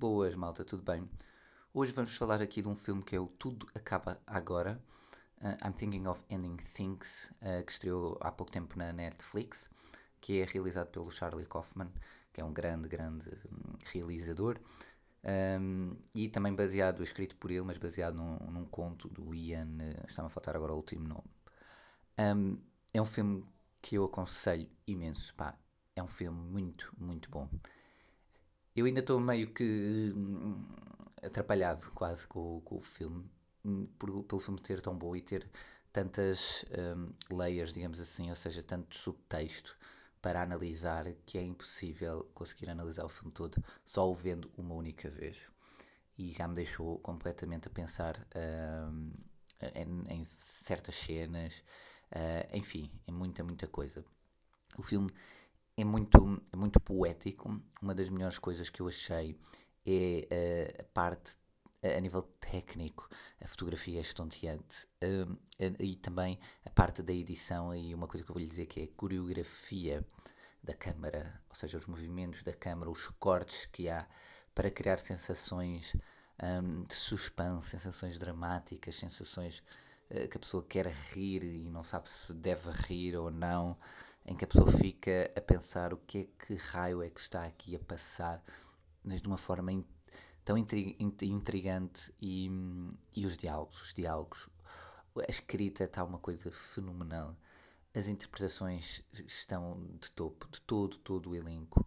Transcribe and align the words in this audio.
Boas, 0.00 0.34
malta, 0.34 0.64
tudo 0.64 0.82
bem? 0.82 1.06
Hoje 1.74 1.92
vamos 1.92 2.16
falar 2.16 2.40
aqui 2.40 2.62
de 2.62 2.68
um 2.68 2.74
filme 2.74 3.02
que 3.02 3.14
é 3.14 3.20
o 3.20 3.26
Tudo 3.26 3.66
Acaba 3.74 4.18
Agora. 4.26 4.82
Uh, 5.42 5.48
I'm 5.62 5.74
Thinking 5.74 6.06
of 6.06 6.24
Ending 6.30 6.56
Things, 6.56 7.30
uh, 7.42 7.62
que 7.66 7.70
estreou 7.70 8.16
há 8.22 8.32
pouco 8.32 8.50
tempo 8.50 8.78
na 8.78 8.94
Netflix, 8.94 9.68
que 10.18 10.40
é 10.40 10.46
realizado 10.46 10.86
pelo 10.86 11.10
Charlie 11.10 11.44
Kaufman, 11.44 11.92
que 12.32 12.40
é 12.40 12.44
um 12.44 12.50
grande, 12.50 12.88
grande 12.88 13.28
um, 13.52 13.76
realizador. 13.92 14.58
Um, 15.22 15.94
e 16.14 16.30
também 16.30 16.54
baseado, 16.54 17.02
escrito 17.02 17.36
por 17.36 17.50
ele, 17.50 17.66
mas 17.66 17.76
baseado 17.76 18.14
num, 18.14 18.38
num 18.50 18.64
conto 18.64 19.06
do 19.06 19.34
Ian, 19.34 19.68
uh, 19.68 20.06
está-me 20.06 20.28
a 20.28 20.30
faltar 20.30 20.56
agora 20.56 20.72
o 20.72 20.76
último 20.76 21.06
nome. 21.06 21.30
Um, 22.18 22.58
é 22.94 23.02
um 23.02 23.04
filme 23.04 23.44
que 23.82 23.96
eu 23.96 24.04
aconselho 24.06 24.66
imenso, 24.86 25.34
pá, 25.34 25.54
é 25.94 26.02
um 26.02 26.08
filme 26.08 26.40
muito, 26.40 26.90
muito 26.98 27.28
bom. 27.28 27.46
Eu 28.74 28.86
ainda 28.86 29.00
estou 29.00 29.18
meio 29.20 29.52
que 29.52 30.12
hum, 30.14 30.64
atrapalhado 31.22 31.90
quase 31.92 32.26
com, 32.26 32.60
com 32.60 32.76
o 32.76 32.80
filme, 32.80 33.28
hum, 33.64 33.86
por, 33.98 34.24
pelo 34.24 34.40
filme 34.40 34.60
ser 34.62 34.80
tão 34.80 34.96
bom 34.96 35.14
e 35.16 35.20
ter 35.20 35.48
tantas 35.92 36.64
um, 36.96 37.36
layers, 37.36 37.72
digamos 37.72 38.00
assim, 38.00 38.30
ou 38.30 38.36
seja, 38.36 38.62
tanto 38.62 38.96
subtexto 38.96 39.76
para 40.22 40.42
analisar 40.42 41.04
que 41.26 41.38
é 41.38 41.42
impossível 41.42 42.30
conseguir 42.34 42.70
analisar 42.70 43.04
o 43.04 43.08
filme 43.08 43.32
todo 43.32 43.62
só 43.84 44.08
o 44.08 44.14
vendo 44.14 44.50
uma 44.56 44.74
única 44.74 45.08
vez. 45.08 45.36
E 46.18 46.32
já 46.32 46.46
me 46.46 46.54
deixou 46.54 46.98
completamente 46.98 47.68
a 47.68 47.70
pensar 47.70 48.26
um, 48.92 49.10
em, 49.74 50.20
em, 50.20 50.24
certas 50.38 50.94
cenas, 50.94 51.64
uh, 52.12 52.56
enfim, 52.56 52.90
em 53.06 53.12
muita, 53.12 53.42
muita 53.42 53.66
coisa. 53.66 54.04
O 54.76 54.82
filme 54.82 55.10
é 55.80 55.84
muito, 55.84 56.42
é 56.52 56.56
muito 56.56 56.80
poético. 56.80 57.60
Uma 57.80 57.94
das 57.94 58.08
melhores 58.08 58.38
coisas 58.38 58.68
que 58.70 58.80
eu 58.80 58.88
achei 58.88 59.38
é 59.86 60.76
uh, 60.78 60.82
a 60.82 60.84
parte 60.92 61.36
a 61.82 62.00
nível 62.00 62.22
técnico, 62.40 63.08
a 63.40 63.46
fotografia 63.46 63.98
é 63.98 64.02
estonteante 64.02 64.86
uh, 65.02 65.38
e 65.78 65.96
também 65.96 66.38
a 66.64 66.70
parte 66.70 67.02
da 67.02 67.12
edição 67.12 67.74
e 67.74 67.94
uma 67.94 68.06
coisa 68.06 68.24
que 68.24 68.30
eu 68.30 68.34
vou 68.34 68.42
lhe 68.42 68.48
dizer 68.48 68.66
que 68.66 68.80
é 68.80 68.84
a 68.84 68.88
coreografia 68.88 70.06
da 70.62 70.74
câmara, 70.74 71.40
ou 71.48 71.54
seja, 71.54 71.78
os 71.78 71.86
movimentos 71.86 72.42
da 72.42 72.52
câmara, 72.52 72.90
os 72.90 73.06
cortes 73.18 73.64
que 73.64 73.88
há 73.88 74.06
para 74.54 74.70
criar 74.70 74.98
sensações 74.98 75.96
um, 76.42 76.82
de 76.84 76.94
suspense, 76.94 77.70
sensações 77.70 78.18
dramáticas, 78.18 78.96
sensações 78.96 79.62
uh, 80.10 80.28
que 80.28 80.36
a 80.36 80.40
pessoa 80.40 80.62
quer 80.62 80.86
rir 80.86 81.42
e 81.42 81.70
não 81.70 81.82
sabe 81.82 82.10
se 82.10 82.34
deve 82.34 82.70
rir 82.70 83.16
ou 83.16 83.30
não 83.30 83.74
em 84.26 84.34
que 84.34 84.44
a 84.44 84.48
pessoa 84.48 84.70
fica 84.70 85.30
a 85.36 85.40
pensar 85.40 85.92
o 85.92 85.96
que 85.98 86.18
é 86.18 86.44
que 86.46 86.54
raio 86.54 87.02
é 87.02 87.10
que 87.10 87.20
está 87.20 87.44
aqui 87.44 87.74
a 87.74 87.80
passar, 87.80 88.42
mas 89.02 89.20
de 89.20 89.28
uma 89.28 89.38
forma 89.38 89.72
in, 89.72 89.84
tão 90.44 90.56
intrigante 90.56 92.12
e, 92.20 92.50
e 93.14 93.26
os 93.26 93.36
diálogos, 93.36 93.82
os 93.82 93.94
diálogos, 93.94 94.48
a 95.16 95.30
escrita 95.30 95.84
está 95.84 96.04
uma 96.04 96.18
coisa 96.18 96.50
fenomenal. 96.50 97.36
As 97.94 98.06
interpretações 98.06 99.02
estão 99.26 99.84
de 100.00 100.10
topo, 100.12 100.48
de 100.48 100.60
todo, 100.62 100.96
todo 100.98 101.30
o 101.30 101.34
elenco. 101.34 101.84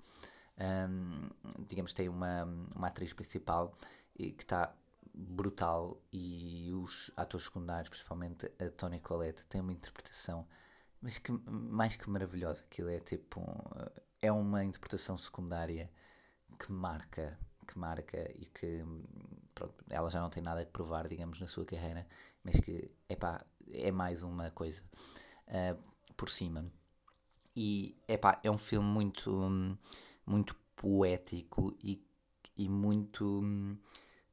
Um, 0.59 1.29
digamos, 1.65 1.93
tem 1.93 2.09
uma, 2.09 2.43
uma 2.75 2.87
atriz 2.87 3.13
principal 3.13 3.73
que 4.15 4.35
está 4.37 4.75
brutal 5.13 6.01
e 6.11 6.71
os 6.73 7.11
atores 7.15 7.45
secundários, 7.45 7.89
principalmente 7.89 8.51
a 8.59 8.69
Tony 8.71 8.99
Collette, 8.99 9.45
têm 9.45 9.61
uma 9.61 9.71
interpretação 9.71 10.45
mas 11.03 11.17
que, 11.17 11.33
mais 11.45 11.97
que 11.97 12.09
maravilhosa, 12.09 12.63
aquilo 12.63 12.89
é 12.89 12.99
tipo. 12.99 13.41
É 14.21 14.31
uma 14.31 14.63
interpretação 14.63 15.17
secundária 15.17 15.91
que 16.57 16.71
marca, 16.71 17.37
que 17.67 17.77
marca 17.77 18.17
e 18.39 18.45
que. 18.45 18.85
Pronto, 19.53 19.75
ela 19.89 20.09
já 20.09 20.21
não 20.21 20.29
tem 20.29 20.41
nada 20.41 20.61
a 20.61 20.65
provar, 20.65 21.09
digamos, 21.09 21.41
na 21.41 21.47
sua 21.47 21.65
carreira, 21.65 22.07
mas 22.41 22.57
que, 22.61 22.89
epá, 23.09 23.45
é 23.69 23.91
mais 23.91 24.23
uma 24.23 24.49
coisa 24.51 24.81
uh, 25.49 25.77
por 26.15 26.29
cima. 26.29 26.71
E, 27.53 27.97
epá, 28.07 28.39
é 28.41 28.49
um 28.49 28.57
filme 28.57 28.87
muito, 28.87 29.77
muito 30.25 30.55
poético 30.75 31.77
e, 31.83 32.01
e 32.57 32.69
muito 32.69 33.25
um, 33.25 33.77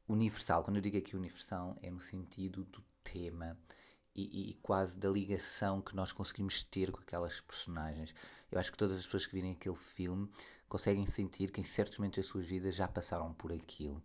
universal. 0.09 0.63
Quando 0.63 0.77
eu 0.77 0.83
digo 0.83 0.97
aqui 0.97 1.17
universal, 1.17 1.77
é 1.83 1.91
no 1.91 2.01
sentido 2.01 2.65
do 2.65 2.81
tema 3.03 3.59
e, 4.15 4.51
e, 4.51 4.55
quase 4.55 4.99
da 4.99 5.09
ligação 5.09 5.81
que 5.81 5.95
nós 5.95 6.13
conseguimos 6.13 6.63
ter 6.63 6.91
com 6.91 7.01
aquelas 7.01 7.41
personagens. 7.41 8.15
Eu 8.51 8.59
acho 8.59 8.73
que 8.73 8.79
todas 8.79 8.99
as 8.99 9.05
pessoas 9.05 9.27
que 9.27 9.35
virem 9.35 9.53
aquele 9.53 9.77
filme 9.77 10.29
conseguem 10.69 11.07
sentir 11.07 11.51
que 11.51 11.61
em 11.61 11.65
certos 11.65 11.99
momentos 11.99 12.19
das 12.19 12.27
suas 12.27 12.47
vidas 12.47 12.75
já 12.75 12.89
passaram 12.89 13.33
por 13.35 13.53
aquilo. 13.53 14.03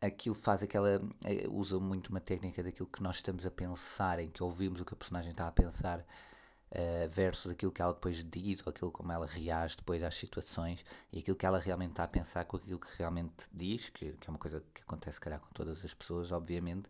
Aquilo 0.00 0.34
faz 0.34 0.62
aquela. 0.62 1.02
Eh, 1.24 1.48
usa 1.50 1.80
muito 1.80 2.08
uma 2.08 2.20
técnica 2.20 2.62
daquilo 2.62 2.88
que 2.88 3.02
nós 3.02 3.16
estamos 3.16 3.44
a 3.44 3.50
pensar, 3.50 4.20
em 4.20 4.30
que 4.30 4.42
ouvimos 4.42 4.80
o 4.80 4.84
que 4.84 4.94
a 4.94 4.96
personagem 4.96 5.32
está 5.32 5.48
a 5.48 5.52
pensar, 5.52 5.98
uh, 6.00 7.08
versus 7.10 7.50
aquilo 7.50 7.72
que 7.72 7.82
ela 7.82 7.92
depois 7.92 8.22
diz, 8.22 8.64
ou 8.64 8.70
aquilo 8.70 8.92
como 8.92 9.10
ela 9.10 9.26
reage 9.26 9.76
depois 9.76 10.00
às 10.04 10.14
situações, 10.14 10.84
e 11.12 11.18
aquilo 11.18 11.36
que 11.36 11.44
ela 11.44 11.58
realmente 11.58 11.90
está 11.90 12.04
a 12.04 12.08
pensar 12.08 12.44
com 12.44 12.56
aquilo 12.56 12.78
que 12.78 12.96
realmente 12.96 13.48
diz, 13.52 13.88
que, 13.88 14.12
que 14.12 14.28
é 14.28 14.30
uma 14.30 14.38
coisa 14.38 14.62
que 14.72 14.82
acontece, 14.82 15.14
se 15.14 15.20
calhar, 15.20 15.40
com 15.40 15.50
todas 15.52 15.84
as 15.84 15.94
pessoas, 15.94 16.30
obviamente, 16.30 16.88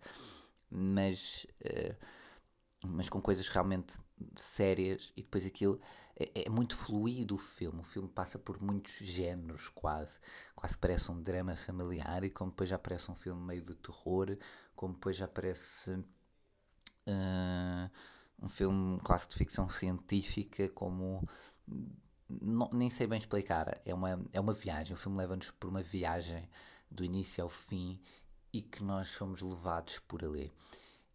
mas. 0.71 1.47
Uh, 1.65 2.18
mas 2.87 3.09
com 3.09 3.21
coisas 3.21 3.49
realmente 3.49 3.99
sérias 4.37 5.13
e 5.17 5.23
depois 5.23 5.45
aquilo 5.45 5.81
é, 6.17 6.47
é, 6.47 6.49
muito 6.49 6.77
fluido 6.77 7.35
o 7.35 7.39
filme, 7.39 7.81
o 7.81 7.85
filme 7.85 8.09
passa 8.09 8.39
por 8.39 8.61
muitos 8.63 8.99
géneros 8.99 9.69
quase, 9.69 10.19
quase 10.55 10.79
parece 10.79 11.11
um 11.11 11.21
drama 11.21 11.57
familiar 11.57 12.25
e 12.25 12.31
como 12.31 12.51
depois 12.51 12.69
já 12.69 12.79
parece 12.79 13.11
um 13.11 13.15
filme 13.15 13.41
meio 13.41 13.63
de 13.63 13.75
terror, 13.75 14.37
como 14.77 14.95
depois 14.95 15.17
já 15.17 15.27
parece 15.27 15.91
uh, 15.93 17.91
um 18.41 18.49
filme 18.49 18.99
clássico 19.01 19.33
de 19.33 19.39
ficção 19.39 19.69
científica, 19.69 20.69
como 20.71 21.29
não, 22.29 22.69
nem 22.73 22.91
sei 22.91 23.07
bem 23.07 23.19
explicar, 23.19 23.81
é 23.85 23.95
uma, 23.95 24.21
é 24.33 24.41
uma 24.41 24.53
viagem, 24.53 24.95
o 24.95 24.97
filme 24.97 25.19
leva-nos 25.19 25.51
por 25.51 25.69
uma 25.69 25.83
viagem 25.83 26.49
do 26.91 27.05
início 27.05 27.43
ao 27.43 27.51
fim 27.51 28.01
e 28.53 28.63
que 28.63 28.83
nós 28.83 29.09
somos 29.09 29.43
levados 29.43 29.99
por 30.01 30.25
ali. 30.25 30.53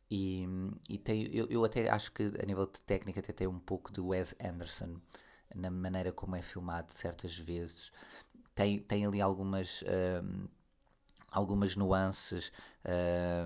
E, 0.09 0.47
e 0.89 0.97
tem, 0.97 1.23
eu, 1.35 1.47
eu 1.49 1.65
até 1.65 1.89
acho 1.89 2.11
que 2.11 2.23
a 2.23 2.45
nível 2.45 2.65
de 2.67 2.79
técnica 2.81 3.19
até 3.19 3.33
tem 3.33 3.47
um 3.47 3.59
pouco 3.59 3.91
de 3.91 3.99
Wes 4.01 4.35
Anderson 4.39 4.99
na 5.55 5.69
maneira 5.69 6.11
como 6.11 6.35
é 6.35 6.41
filmado 6.41 6.91
certas 6.93 7.37
vezes. 7.37 7.91
Tem, 8.55 8.79
tem 8.79 9.05
ali 9.05 9.21
algumas, 9.21 9.83
um, 10.23 10.47
algumas 11.31 11.75
nuances 11.75 12.51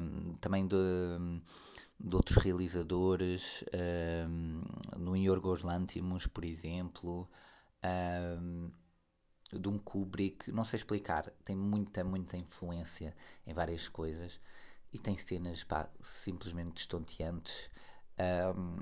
um, 0.01 0.33
também 0.35 0.67
de, 0.67 0.75
de 1.99 2.15
outros 2.15 2.37
realizadores, 2.37 3.63
um, 4.29 4.61
no 4.97 5.15
Yorgos 5.15 5.63
Lanthimos, 5.63 6.27
por 6.27 6.43
exemplo, 6.43 7.29
de 9.51 9.67
um 9.69 9.77
Kubrick, 9.79 10.51
não 10.51 10.63
sei 10.63 10.77
explicar, 10.77 11.31
tem 11.45 11.55
muita, 11.55 12.03
muita 12.03 12.37
influência 12.37 13.15
em 13.45 13.53
várias 13.53 13.87
coisas 13.87 14.39
e 14.93 14.97
tem 14.97 15.17
cenas 15.17 15.63
pá, 15.63 15.89
simplesmente 16.01 16.77
estonteantes, 16.81 17.69
um, 18.55 18.77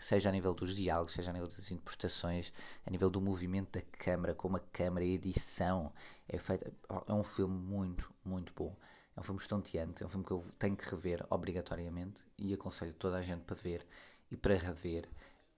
seja 0.00 0.28
a 0.28 0.32
nível 0.32 0.54
dos 0.54 0.76
diálogos, 0.76 1.12
seja 1.12 1.30
a 1.30 1.32
nível 1.32 1.48
das 1.48 1.70
interpretações, 1.70 2.52
a 2.86 2.90
nível 2.90 3.10
do 3.10 3.20
movimento 3.20 3.78
da 3.78 3.82
câmara, 3.82 4.34
como 4.34 4.56
a 4.56 4.60
câmara, 4.60 5.04
a 5.04 5.08
edição 5.08 5.92
é 6.28 6.38
feita. 6.38 6.72
É 7.06 7.12
um 7.12 7.24
filme 7.24 7.56
muito, 7.56 8.12
muito 8.24 8.52
bom. 8.54 8.76
É 9.16 9.20
um 9.20 9.22
filme 9.22 9.40
estonteante, 9.40 10.02
é 10.02 10.06
um 10.06 10.08
filme 10.08 10.24
que 10.24 10.32
eu 10.32 10.44
tenho 10.58 10.76
que 10.76 10.88
rever 10.90 11.24
obrigatoriamente 11.30 12.22
e 12.36 12.52
aconselho 12.52 12.92
toda 12.94 13.16
a 13.18 13.22
gente 13.22 13.44
para 13.44 13.54
ver 13.54 13.86
e 14.30 14.36
para 14.36 14.56
rever. 14.56 15.08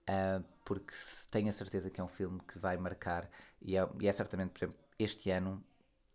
Uh, 0.08 0.44
porque 0.64 0.92
tenho 1.30 1.48
a 1.48 1.52
certeza 1.52 1.90
que 1.90 2.00
é 2.00 2.04
um 2.04 2.08
filme 2.08 2.40
que 2.40 2.58
vai 2.58 2.76
marcar, 2.76 3.28
e 3.60 3.76
é, 3.76 3.88
e 4.00 4.06
é 4.06 4.12
certamente, 4.12 4.50
por 4.50 4.58
exemplo, 4.58 4.76
este 4.98 5.30
ano, 5.30 5.64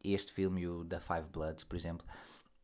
este 0.03 0.31
filme 0.31 0.61
e 0.61 0.67
o 0.67 0.83
da 0.83 0.99
Five 0.99 1.29
Bloods, 1.29 1.63
por 1.63 1.75
exemplo, 1.75 2.05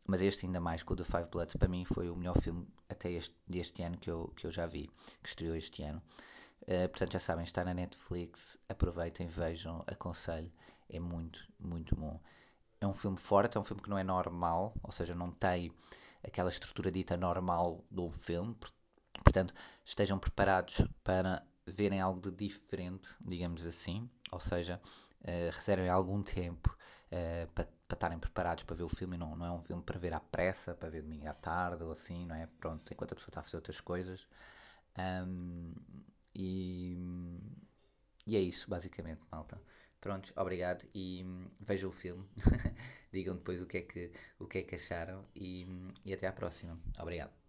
mas 0.07 0.21
este 0.21 0.45
ainda 0.45 0.61
mais 0.61 0.81
com 0.81 0.93
o 0.93 0.97
The 0.97 1.03
Five 1.03 1.27
Bloods, 1.29 1.55
para 1.57 1.67
mim 1.67 1.83
foi 1.83 2.09
o 2.09 2.15
melhor 2.15 2.39
filme 2.41 2.65
até 2.89 3.11
este, 3.11 3.35
deste 3.45 3.83
ano 3.83 3.97
que 3.97 4.09
eu, 4.09 4.29
que 4.35 4.47
eu 4.47 4.51
já 4.51 4.65
vi, 4.65 4.89
que 5.21 5.29
estreou 5.29 5.55
este 5.55 5.83
ano. 5.83 6.01
Uh, 6.63 6.87
portanto, 6.89 7.13
já 7.13 7.19
sabem, 7.19 7.43
está 7.43 7.63
na 7.63 7.73
Netflix, 7.73 8.57
aproveitem, 8.67 9.27
vejam, 9.27 9.83
aconselho, 9.85 10.51
é 10.89 10.99
muito, 10.99 11.45
muito 11.59 11.95
bom. 11.95 12.19
É 12.79 12.87
um 12.87 12.93
filme 12.93 13.17
forte, 13.17 13.57
é 13.57 13.59
um 13.59 13.63
filme 13.63 13.81
que 13.81 13.89
não 13.89 13.97
é 13.97 14.03
normal, 14.03 14.73
ou 14.81 14.91
seja, 14.91 15.13
não 15.13 15.31
tem 15.31 15.71
aquela 16.23 16.49
estrutura 16.49 16.91
dita 16.91 17.17
normal 17.17 17.83
do 17.91 18.09
filme, 18.09 18.55
portanto, 19.23 19.53
estejam 19.83 20.17
preparados 20.17 20.85
para 21.03 21.45
verem 21.65 21.99
algo 21.99 22.21
de 22.21 22.31
diferente, 22.31 23.09
digamos 23.19 23.65
assim, 23.65 24.09
ou 24.31 24.39
seja, 24.39 24.81
uh, 25.21 25.55
reservem 25.55 25.89
algum 25.89 26.21
tempo 26.21 26.75
uh, 27.11 27.51
para 27.51 27.67
para 27.87 27.95
estarem 27.95 28.19
preparados 28.19 28.63
para 28.63 28.75
ver 28.75 28.83
o 28.83 28.89
filme, 28.89 29.17
não, 29.17 29.35
não 29.35 29.45
é 29.45 29.51
um 29.51 29.61
filme 29.61 29.81
para 29.83 29.99
ver 29.99 30.13
à 30.13 30.19
pressa, 30.19 30.75
para 30.75 30.89
ver 30.89 31.01
domingo 31.01 31.27
à 31.27 31.33
tarde 31.33 31.83
ou 31.83 31.91
assim, 31.91 32.25
não 32.25 32.35
é? 32.35 32.47
Pronto, 32.59 32.91
enquanto 32.93 33.13
a 33.13 33.15
pessoa 33.15 33.29
está 33.29 33.39
a 33.41 33.43
fazer 33.43 33.57
outras 33.57 33.79
coisas. 33.81 34.27
Um, 34.97 35.73
e, 36.35 36.97
e 38.25 38.35
é 38.35 38.39
isso, 38.39 38.69
basicamente, 38.69 39.21
malta. 39.31 39.59
Pronto, 39.99 40.31
obrigado 40.35 40.85
e 40.93 41.25
veja 41.59 41.87
o 41.87 41.91
filme. 41.91 42.27
digam 43.11 43.35
depois 43.35 43.61
o 43.61 43.67
que 43.67 43.77
é 43.77 43.81
que, 43.81 44.11
o 44.39 44.47
que, 44.47 44.59
é 44.59 44.63
que 44.63 44.75
acharam 44.75 45.25
e, 45.35 45.65
e 46.05 46.13
até 46.13 46.27
à 46.27 46.33
próxima. 46.33 46.79
Obrigado. 46.99 47.46